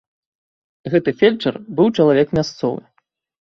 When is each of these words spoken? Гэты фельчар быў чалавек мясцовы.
Гэты 0.93 1.13
фельчар 1.19 1.59
быў 1.81 1.93
чалавек 2.01 2.27
мясцовы. 2.39 2.81